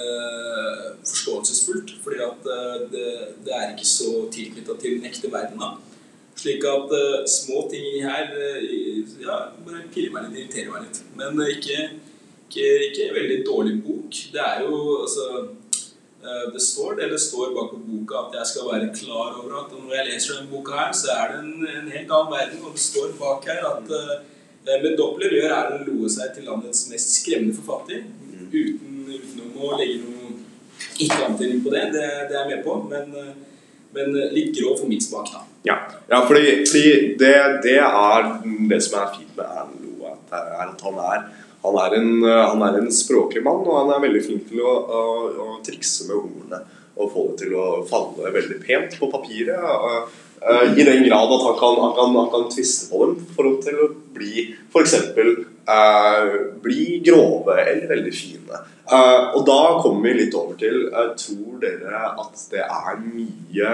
eh, 0.01 0.85
forståelsesfullt. 1.05 1.93
Fordi 2.03 2.21
at 2.25 2.47
eh, 2.55 2.77
det, 2.93 3.09
det 3.45 3.53
er 3.53 3.73
ikke 3.73 3.89
så 3.89 4.25
tilknytta 4.33 4.77
til 4.81 4.97
den 4.97 5.09
ekte 5.11 5.31
verden. 5.33 5.61
da. 5.61 5.75
Slik 6.45 6.65
at 6.69 6.91
uh, 6.93 7.25
små 7.25 7.63
ting 7.71 8.03
her 8.05 8.27
uh, 8.29 8.65
ja, 9.17 9.37
bare 9.65 9.79
pirrer 9.89 10.11
meg 10.13 10.27
litt, 10.27 10.35
irriterer 10.43 10.73
meg 10.75 10.83
litt. 10.83 10.99
Men 11.17 11.39
uh, 11.41 11.47
ikke, 11.49 11.77
ikke, 12.45 12.65
ikke 12.89 13.05
en 13.07 13.15
veldig 13.15 13.37
dårlig 13.47 13.77
bok. 13.85 14.19
Det 14.33 14.43
er 14.43 14.65
jo 14.65 14.81
altså 15.01 15.29
det 16.25 16.61
står 16.61 16.95
det 16.97 17.07
det 17.11 17.19
står 17.21 17.51
bak 17.53 17.67
på 17.69 17.79
boka 17.85 18.15
at 18.17 18.35
jeg 18.39 18.49
skal 18.49 18.69
være 18.71 18.87
klar 18.97 19.35
over 19.37 19.59
at 19.59 19.73
når 19.77 19.91
jeg 19.93 20.05
leser 20.07 20.33
denne 20.33 20.49
boka 20.49 20.73
her, 20.73 20.93
så 20.97 21.11
er 21.13 21.33
det 21.33 21.41
en, 21.43 21.67
en 21.69 21.91
helt 21.93 22.13
annen 22.17 22.31
verden. 22.33 22.63
Og 22.65 22.73
det 22.73 22.81
står 22.81 23.11
bak 23.19 23.45
her 23.45 23.61
at 23.69 23.93
med 24.65 24.95
Doppler 24.97 25.35
gjør 25.37 25.53
Erlend 25.53 25.85
Loe 25.89 26.09
seg 26.09 26.33
til 26.33 26.49
landets 26.49 26.87
mest 26.89 27.13
skremmende 27.19 27.53
forfatter. 27.57 28.07
Uten, 28.49 29.03
uten 29.05 29.45
å 29.53 29.73
legge 29.77 30.01
noe 30.01 30.31
ikke 30.97 31.21
antydning 31.27 31.61
på 31.65 31.73
det. 31.77 31.85
det. 31.93 32.07
Det 32.29 32.39
er 32.39 32.41
jeg 32.41 32.55
med 32.55 32.65
på. 32.65 32.79
Men, 32.89 33.35
men 33.97 34.17
litt 34.33 34.53
grov 34.57 34.79
for 34.81 34.89
min 34.89 35.05
smak, 35.05 35.29
da. 35.29 35.45
Ja, 35.65 35.79
ja 36.11 36.21
fordi, 36.27 36.61
fordi 36.69 37.15
det, 37.19 37.35
det 37.65 37.79
er 37.81 38.29
det 38.69 38.81
som 38.85 39.01
er 39.01 39.15
fint 39.15 39.33
med 39.37 39.45
Erlend 39.45 39.85
at 40.35 40.81
han 40.83 40.99
er, 40.99 41.25
han, 41.65 41.77
er 41.81 41.97
en, 41.97 42.11
han 42.25 42.63
er 42.67 42.79
en 42.79 42.91
språklig 42.93 43.43
mann, 43.45 43.63
og 43.65 43.79
han 43.81 43.93
er 43.95 44.03
veldig 44.03 44.23
flink 44.25 44.49
til 44.49 44.61
å, 44.65 44.73
å, 44.73 45.03
å 45.45 45.47
trikse 45.65 46.09
med 46.09 46.17
ordene. 46.19 46.61
Og 46.95 47.11
få 47.11 47.25
det 47.31 47.41
til 47.43 47.55
å 47.59 47.65
falle 47.89 48.31
veldig 48.31 48.61
pent 48.63 48.95
på 48.99 49.09
papiret. 49.11 49.59
eh, 50.45 50.77
I 50.79 50.85
den 50.87 51.03
grad 51.07 51.33
at 51.35 51.43
han 51.43 51.57
kan, 51.59 51.79
han 51.81 51.95
kan, 51.97 52.15
han 52.15 52.29
kan 52.31 52.47
tviste 52.53 52.87
på 52.91 53.01
dem 53.03 53.17
for 53.35 53.49
å 53.49 53.89
bli 54.15 54.47
f.eks. 54.71 54.95
Uh, 55.65 56.53
bli 56.61 56.99
grove 57.01 57.55
eller 57.57 57.89
veldig 57.89 58.11
fine. 58.13 58.59
Uh, 58.85 59.33
og 59.33 59.45
da 59.47 59.59
kommer 59.81 60.05
vi 60.05 60.19
litt 60.19 60.35
over 60.37 60.53
til 60.61 60.83
eh, 60.91 61.07
Tror 61.17 61.55
dere 61.63 62.03
at 62.21 62.43
det 62.51 62.61
er 62.61 62.99
mye 63.01 63.71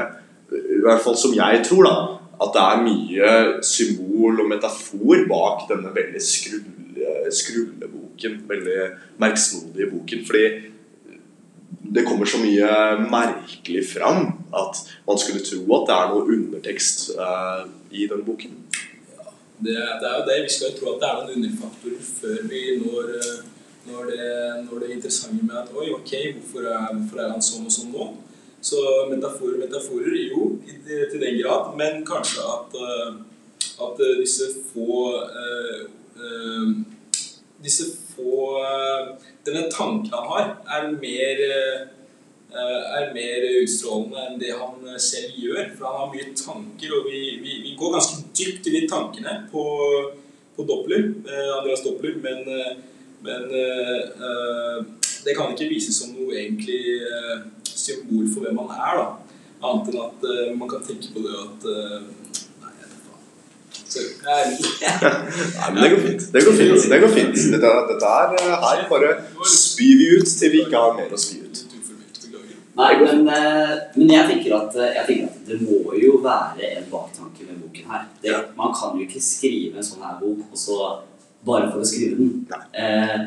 i 0.51 0.81
hvert 0.83 1.03
fall 1.03 1.17
som 1.17 1.35
jeg 1.35 1.61
tror, 1.67 1.87
da, 1.87 1.95
at 2.41 2.55
det 2.55 2.61
er 2.65 2.85
mye 2.85 3.31
symbol 3.65 4.41
og 4.41 4.49
metafor 4.49 5.25
bak 5.29 5.67
denne 5.69 5.93
veldig 5.95 6.21
skrulle, 6.25 7.15
skrulleboken, 7.31 8.41
veldig 8.49 8.87
merksnodige 9.21 9.91
boken. 9.91 10.25
Fordi 10.25 10.45
det 11.95 12.05
kommer 12.07 12.25
så 12.25 12.39
mye 12.41 12.71
merkelig 13.11 13.83
fram 13.93 14.25
at 14.55 14.81
man 15.07 15.19
skulle 15.19 15.43
tro 15.45 15.61
at 15.77 15.87
det 15.89 15.97
er 15.97 16.11
noe 16.13 16.35
undertekst 16.37 17.11
eh, 17.13 17.63
i 17.91 18.07
den 18.07 18.23
boken. 18.25 18.57
Det, 19.61 19.75
det 19.75 20.09
er 20.09 20.17
jo 20.17 20.25
det. 20.27 20.37
Vi 20.45 20.53
skal 20.55 20.71
jo 20.71 20.77
tro 20.79 20.93
at 20.93 21.01
det 21.01 21.09
er 21.09 21.17
noen 21.19 21.37
underfaktorer 21.37 22.05
før 22.07 22.37
vi 22.49 22.61
når, 22.81 23.11
eh, 23.19 23.39
når, 23.91 24.11
det, 24.11 24.29
når 24.65 24.83
det 24.83 24.91
interessante 24.95 25.45
med 25.45 25.57
at 25.61 25.73
Oi, 25.75 25.91
ok, 25.97 26.13
hvorfor 26.39 26.69
er, 26.71 26.87
hvorfor 26.95 27.21
er 27.21 27.33
han 27.35 27.49
sånn 27.51 27.67
og 27.69 27.75
sånn 27.75 27.93
nå? 27.93 28.09
Så 28.61 28.77
metaforer, 29.09 29.57
metaforer, 29.57 30.15
jo, 30.29 30.59
til 31.11 31.21
den 31.21 31.39
grad. 31.41 31.73
Men 31.77 32.05
kanskje 32.05 32.45
at, 32.45 32.75
eh, 32.77 33.13
at 33.85 34.03
eh, 34.05 34.19
disse 34.21 34.53
få 34.73 35.15
eh, 35.41 35.87
Disse 37.61 37.83
få 38.15 38.57
Denne 39.45 39.67
tanken 39.71 40.13
han 40.13 40.27
har, 40.29 40.47
er 40.77 40.87
mer 40.91 41.41
er 42.51 43.13
mer 43.15 43.45
utstrålende 43.61 44.23
enn 44.27 44.39
det 44.41 44.49
han 44.57 44.99
selv 44.99 45.37
gjør. 45.39 45.69
For 45.77 45.87
han 45.87 45.99
har 45.99 46.09
mye 46.11 46.33
tanker, 46.37 46.95
og 46.97 47.07
vi, 47.09 47.21
vi, 47.41 47.55
vi 47.63 47.75
går 47.79 47.93
ganske 47.95 48.25
dypt 48.37 48.67
i 48.67 48.73
de 48.75 48.81
tankene 48.91 49.37
på, 49.53 49.63
på 50.57 50.65
Doppler, 50.67 51.07
Andreas 51.55 51.85
Doppler, 51.85 52.17
men, 52.21 52.43
men 53.23 53.47
det 55.25 55.37
kan 55.37 55.53
ikke 55.55 55.69
vises 55.71 56.01
som 56.01 56.11
noe 56.17 56.35
egentlig 56.35 56.81
symbol 57.81 58.27
for 58.33 58.45
hvem 58.45 58.61
han 58.63 58.73
er, 58.77 59.01
da. 59.01 59.37
Annet 59.61 59.91
enn 59.91 60.01
at 60.01 60.25
uh, 60.25 60.45
man 60.57 60.69
kan 60.69 60.83
tenke 60.85 61.11
på 61.13 61.23
det 61.25 61.33
at 61.37 61.65
uh, 61.69 61.97
Nei, 62.61 62.71
jeg 62.81 62.87
vet 62.87 63.01
faen. 63.05 63.25
Sorry. 63.93 64.13
Nei, 65.59 65.67
men 65.73 65.81
det 65.83 65.91
går 65.93 66.01
fint. 66.07 66.25
Det 66.33 66.45
går 66.47 66.57
fint. 66.61 66.87
Det 66.93 67.01
går 67.03 67.13
fint. 67.17 67.43
Dette, 67.55 67.73
dette 67.91 68.13
er 68.21 68.39
eh, 68.39 68.55
her 68.65 68.87
bare 68.89 69.11
spyr 69.45 70.01
vi 70.01 70.09
ut 70.17 70.33
til 70.39 70.55
vi 70.55 70.63
ikke 70.65 70.81
har 70.85 70.97
mer 70.97 71.13
å 71.13 71.21
spy 71.21 71.43
ut. 71.45 71.61
Nei, 72.81 72.91
men, 73.01 73.27
eh, 73.27 73.73
men 73.97 74.13
jeg, 74.15 74.27
tenker 74.29 74.55
at, 74.55 74.75
jeg 74.95 75.05
tenker 75.07 75.29
at 75.29 75.47
det 75.49 75.59
må 75.61 75.95
jo 75.99 76.17
være 76.23 76.69
en 76.77 76.87
baktanke 76.91 77.45
med 77.45 77.59
boken 77.61 77.91
her. 77.91 78.05
Det, 78.23 78.35
Man 78.57 78.73
kan 78.77 78.95
jo 78.97 79.05
ikke 79.05 79.21
skrive 79.23 79.81
en 79.81 79.85
sånn 79.85 80.05
her 80.05 80.17
bok 80.21 80.45
og 80.47 80.59
så 80.59 80.77
bare 81.45 81.71
for 81.71 81.83
å 81.83 81.87
skrive 81.87 82.17
den. 82.17 82.45
Eh, 82.71 83.17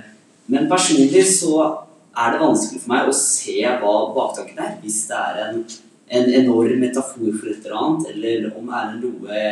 men 0.50 0.68
personlig 0.70 1.25
så 1.28 1.61
er 2.14 2.35
det 2.35 2.40
vanskelig 2.42 2.80
for 2.83 2.92
meg 2.92 3.09
å 3.11 3.16
se 3.18 3.59
hva 3.80 3.94
baktanken 4.14 4.61
er. 4.62 4.75
Hvis 4.83 5.04
det 5.11 5.18
er 5.18 5.40
en, 5.49 5.62
en 6.18 6.33
enorm 6.40 6.83
metafor 6.83 7.30
for 7.38 7.50
et 7.50 7.64
eller 7.64 7.78
annet, 7.80 8.11
eller 8.14 8.50
om 8.59 8.68
Erlend 8.71 9.06
Loe 9.06 9.47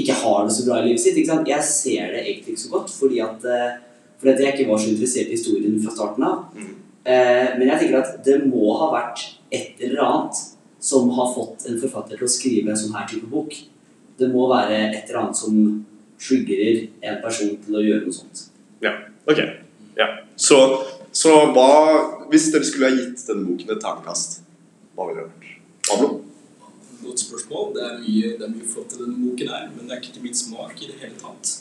ikke 0.00 0.14
har 0.20 0.44
det 0.46 0.54
så 0.54 0.66
bra 0.68 0.78
i 0.78 0.86
livet 0.88 1.02
sitt. 1.02 1.18
Ikke 1.18 1.32
sant? 1.32 1.50
Jeg 1.50 1.66
ser 1.66 2.14
det 2.14 2.22
egentlig 2.22 2.54
ikke 2.54 2.64
så 2.64 2.72
godt, 2.76 2.92
fordi 2.94 3.18
at, 3.24 3.44
eh, 3.50 3.80
fordi 4.20 4.32
at 4.32 4.44
jeg 4.44 4.54
ikke 4.54 4.70
var 4.70 4.80
så 4.80 4.92
interessert 4.92 5.32
i 5.32 5.36
historien 5.36 5.80
fra 5.82 5.96
starten 5.96 6.26
av. 6.28 6.44
Mm. 6.54 6.72
Eh, 7.10 7.50
men 7.58 7.66
jeg 7.72 7.82
tenker 7.82 8.00
at 8.04 8.24
det 8.24 8.38
må 8.46 8.70
ha 8.78 8.90
vært 8.94 9.26
et 9.50 9.82
eller 9.82 10.04
annet 10.06 10.42
som 10.80 11.10
har 11.16 11.34
fått 11.34 11.66
en 11.68 11.80
forfatter 11.80 12.20
til 12.20 12.28
å 12.28 12.32
skrive 12.32 12.70
en 12.70 12.78
sånn 12.78 12.94
her 12.96 13.08
type 13.10 13.28
bok. 13.32 13.56
Det 14.20 14.28
må 14.30 14.46
være 14.52 14.78
et 14.92 15.02
eller 15.02 15.24
annet 15.24 15.40
som 15.40 15.58
triggerer 16.20 16.86
en 17.10 17.20
person 17.24 17.56
til 17.64 17.76
å 17.80 17.84
gjøre 17.84 18.06
noe 18.06 18.14
sånt. 18.14 18.46
Ja, 18.84 18.94
Ok. 19.30 19.38
Ja. 19.96 20.06
Så, 20.36 20.56
så 21.12 21.32
hva 21.54 21.70
Hvis 22.30 22.50
dere 22.54 22.66
skulle 22.66 22.90
ha 22.90 22.94
gitt 22.94 23.24
denne 23.26 23.46
boken 23.48 23.72
et 23.74 23.80
terningkast, 23.82 24.36
hva 24.94 25.08
ville 25.08 25.24
dere 25.24 25.32
gjort? 25.32 25.56
Pablo? 25.88 26.10
Godt 27.00 27.24
spørsmål. 27.24 27.72
Det 27.74 27.82
er, 27.82 27.96
mye, 28.04 28.28
det 28.38 28.46
er 28.46 28.52
mye 28.52 28.68
flott 28.70 28.94
i 28.94 29.00
denne 29.00 29.18
boken 29.24 29.50
her, 29.50 29.64
men 29.74 29.88
det 29.88 29.96
er 29.96 30.04
ikke 30.04 30.14
til 30.14 30.26
min 30.28 30.38
smak 30.38 30.76
i 30.78 30.92
det 30.92 31.00
hele 31.00 31.18
tatt. 31.18 31.56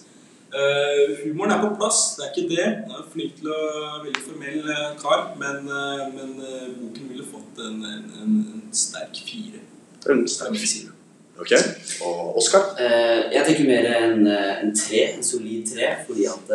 Uh, 0.49 1.15
humoren 1.23 1.55
er 1.55 1.63
på 1.63 1.71
plass, 1.77 2.03
det 2.17 2.25
er 2.25 2.29
ikke 2.33 2.51
det. 2.51 2.67
Han 2.89 2.95
er 2.99 3.09
flink 3.13 3.35
til 3.39 3.49
å 3.53 3.59
Veldig 3.99 4.21
formell 4.23 4.69
eh, 4.71 4.85
kar, 5.01 5.25
men, 5.41 5.65
uh, 5.67 6.05
men 6.13 6.37
boken 6.77 7.09
ville 7.09 7.25
fått 7.27 7.59
en, 7.65 7.81
en, 7.83 8.05
en, 8.21 8.37
en 8.53 8.63
sterk 8.73 9.19
fire. 9.25 9.65
En 10.09 10.23
sterk 10.29 10.55
fire. 10.61 10.93
Ok. 11.39 11.51
Og 12.03 12.37
Oskar? 12.37 12.73
Eh, 12.79 13.29
jeg 13.33 13.45
tenker 13.47 13.67
mer 13.67 13.87
en, 13.95 14.25
en 14.27 14.73
tre, 14.75 15.05
en 15.15 15.23
solid 15.23 15.67
tre, 15.71 15.93
fordi 16.07 16.25
at 16.27 16.51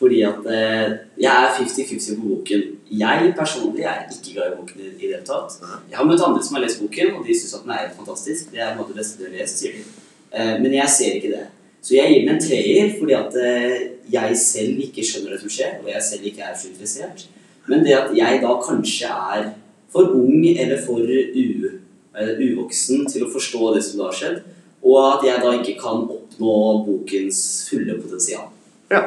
fordi 0.00 0.22
at 0.24 0.46
eh, 0.48 0.92
jeg 1.20 1.28
er 1.44 1.56
50-50 1.58 2.16
på 2.16 2.28
boken. 2.32 2.62
Jeg 3.00 3.32
personlig 3.36 3.84
er 3.84 4.06
ikke 4.08 4.34
glad 4.34 4.52
i 4.52 4.56
boken 4.56 4.80
i, 4.80 4.86
det 4.88 5.00
hele 5.02 5.20
tatt. 5.28 5.58
Jeg 5.90 5.98
har 5.98 6.08
møtt 6.08 6.24
andre 6.24 6.42
som 6.44 6.56
har 6.56 6.64
lest 6.64 6.80
boken, 6.80 7.14
og 7.18 7.26
de 7.26 7.36
syns 7.36 7.58
at 7.58 7.66
den 7.66 7.74
er 7.74 7.82
helt 7.82 7.98
fantastisk. 7.98 8.48
Det 8.52 8.62
er 8.62 8.72
på 8.72 8.78
en 8.78 8.80
måte 8.80 8.94
det 8.94 9.02
beste 9.02 9.20
de 9.20 9.28
har 9.28 9.42
lest, 9.42 9.60
sier 9.60 9.76
de. 9.76 9.84
Eh, 10.32 10.54
men 10.62 10.76
jeg 10.78 10.94
ser 10.96 11.18
ikke 11.18 11.34
det. 11.34 11.46
Så 11.84 11.96
jeg 11.96 12.12
gir 12.12 12.24
den 12.24 12.34
en 12.34 12.42
treer 12.44 12.94
fordi 12.96 13.16
at 13.16 13.36
eh, 13.40 13.76
jeg 14.12 14.40
selv 14.40 14.80
ikke 14.86 15.04
skjønner 15.06 15.36
det 15.36 15.42
som 15.44 15.52
skjer, 15.52 15.76
og 15.82 15.92
jeg 15.92 16.06
selv 16.08 16.32
ikke 16.32 16.48
er 16.48 16.56
så 16.56 16.70
interessert. 16.72 17.26
Men 17.68 17.84
det 17.84 17.96
at 17.98 18.16
jeg 18.16 18.40
da 18.42 18.56
kanskje 18.64 19.12
er 19.36 19.50
for 19.92 20.16
ung 20.16 20.46
eller 20.50 20.80
for 20.86 21.04
u, 21.04 21.70
eller 22.16 22.40
uvoksen 22.40 23.04
til 23.10 23.26
å 23.26 23.32
forstå 23.32 23.74
det 23.76 23.84
som 23.84 24.00
da 24.00 24.08
har 24.08 24.16
skjedd, 24.16 24.40
og 24.80 25.00
at 25.04 25.26
jeg 25.28 25.42
da 25.44 25.56
ikke 25.58 25.76
kan 25.80 26.06
oppnå 26.08 26.54
bokens 26.86 27.40
fulle 27.68 27.98
potensial. 28.00 28.48
Ja. 28.90 29.02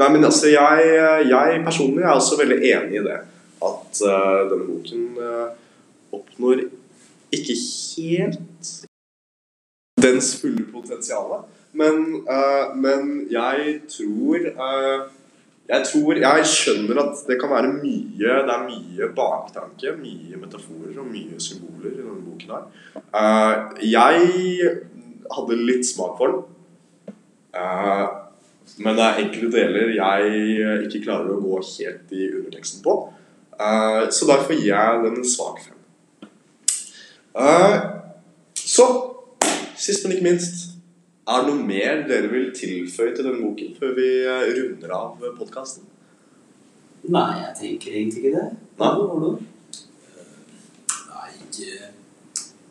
Nei, 0.00 0.08
men 0.14 0.24
altså, 0.24 0.48
jeg, 0.48 0.90
jeg 1.28 1.62
personlig 1.66 2.04
er 2.04 2.14
også 2.14 2.38
veldig 2.40 2.58
enig 2.72 3.00
i 3.00 3.04
det. 3.04 3.18
At 3.60 4.02
uh, 4.08 4.42
denne 4.48 4.64
boken 4.64 5.02
uh, 5.20 5.50
oppnår 6.16 6.64
ikke 7.36 7.56
helt 7.60 8.70
dens 10.00 10.32
fulle 10.40 10.64
potensial. 10.72 11.42
Men, 11.76 12.22
uh, 12.24 12.72
men 12.74 13.26
jeg 13.30 13.80
tror 13.86 14.46
Jeg 15.70 15.84
tror 15.86 16.18
Jeg 16.18 16.46
skjønner 16.50 16.98
at 16.98 17.20
det 17.28 17.36
kan 17.38 17.52
være 17.52 17.68
mye 17.70 18.32
Det 18.42 18.54
er 18.56 18.64
mye 18.64 19.06
baktanke, 19.14 19.92
mye 20.00 20.40
metaforer 20.40 20.96
og 20.98 21.06
mye 21.06 21.38
symboler 21.38 21.92
i 21.92 22.00
denne 22.00 22.24
boken 22.24 22.56
her. 22.56 22.64
Uh, 23.14 23.84
jeg 23.84 24.72
hadde 25.30 25.60
litt 25.60 25.86
smak 25.86 26.16
for 26.18 26.32
den. 26.32 26.42
Eh, 27.54 28.08
men 28.78 28.96
det 28.96 29.04
er 29.06 29.22
enkelte 29.24 29.50
deler 29.56 29.90
jeg 29.96 30.84
ikke 30.86 31.02
klarer 31.04 31.34
å 31.34 31.40
gå 31.42 31.58
helt 31.60 32.14
i 32.14 32.28
underteksten 32.38 32.84
på. 32.84 32.94
Eh, 33.60 34.10
så 34.10 34.26
derfor 34.26 34.56
gir 34.56 34.72
jeg 34.72 35.04
den 35.04 35.18
en 35.20 35.28
svak 35.28 35.60
fem. 35.64 35.76
Eh, 37.36 37.76
så 38.54 38.86
sist, 39.76 40.04
men 40.04 40.12
ikke 40.16 40.26
minst 40.26 40.66
Er 41.30 41.44
det 41.44 41.52
noe 41.52 41.62
mer 41.62 42.00
dere 42.08 42.26
vil 42.32 42.48
tilføye 42.56 43.12
til 43.14 43.26
denne 43.26 43.38
boken 43.44 43.74
før 43.78 43.92
vi 43.94 44.06
eh, 44.26 44.48
runder 44.56 44.94
av 44.96 45.20
podkasten? 45.38 45.84
Nei, 47.06 47.36
jeg 47.44 47.52
tenker 47.60 47.98
egentlig 48.00 48.24
ikke 48.24 48.32
det. 48.34 48.48
Nei. 48.80 48.88
Nei, 51.12 51.28
ikke, 51.44 51.92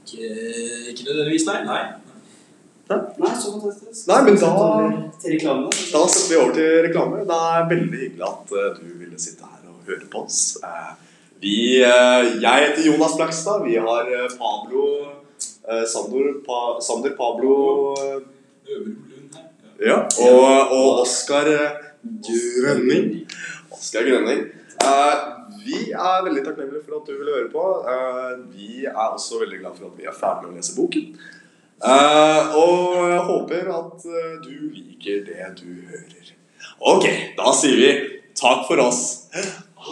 ikke, 0.01 0.27
ikke 0.91 1.07
nødvendigvis, 1.07 1.45
nei. 1.47 1.61
nei. 1.69 1.83
Nei, 2.89 3.35
så 3.37 3.51
fantastisk. 3.53 4.07
Nei, 4.09 4.19
men 4.25 4.39
da-. 4.41 5.69
Da 5.93 6.01
setter 6.09 6.31
vi 6.31 6.39
over 6.41 6.55
til 6.57 6.71
reklame. 6.87 7.21
Det 7.29 7.39
er 7.51 7.69
veldig 7.69 7.99
hyggelig 8.01 8.25
at 8.29 8.53
eh, 8.57 8.71
du 8.79 8.97
ville 9.03 9.21
sitte 9.21 9.45
her 9.45 9.69
og 9.69 9.91
høre 9.91 10.09
på 10.09 10.23
oss. 10.25 10.41
Eh, 10.65 10.91
vi, 11.43 11.57
eh, 11.85 12.31
jeg 12.41 12.65
heter 12.65 12.87
Jonas 12.89 13.17
Blakstad. 13.19 13.65
Vi 13.67 13.77
har 13.77 14.09
Pablo 14.39 14.85
eh, 15.05 15.85
Sander, 15.85 16.31
pa, 16.47 16.61
Sander 16.81 17.13
Pablo. 17.19 17.53
Ja. 19.79 20.01
Og, 20.25 20.73
og 20.75 21.03
Oskar 21.05 21.47
Grønning. 22.03 23.27
Oskar 23.71 24.07
Grønning. 24.09 24.47
Eh, 24.79 25.15
vi 25.65 25.91
er 25.91 26.23
veldig 26.25 26.43
takknemlige 26.45 26.85
for 26.85 26.99
at 26.99 27.09
du 27.09 27.17
ville 27.17 27.35
høre 27.35 27.51
på. 27.53 27.65
Eh, 27.91 28.33
vi 28.55 28.85
er 28.89 29.05
også 29.05 29.43
veldig 29.43 29.59
glad 29.61 29.77
for 29.77 29.91
at 29.91 29.99
vi 29.99 30.07
er 30.07 30.15
ferdig 30.15 30.47
med 30.47 30.55
å 30.55 30.59
lese 30.59 30.75
boken. 30.77 31.11
Eh, 31.79 32.55
og 32.59 32.95
jeg 33.11 33.19
håper 33.29 33.69
at 33.71 34.07
eh, 34.11 34.33
du 34.43 34.55
liker 34.75 35.23
det 35.27 35.47
du 35.61 35.69
hører. 35.87 36.33
Ok, 36.79 37.07
da 37.37 37.53
sier 37.55 37.79
vi 37.79 37.93
takk 38.39 38.67
for 38.67 38.83
oss. 38.83 39.01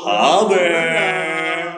Ha 0.03 0.27
det! 0.51 1.67